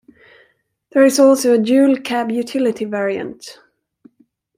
[0.93, 3.59] There is also a Dual Cab Utility variant.